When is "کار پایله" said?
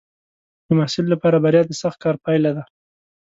2.03-2.51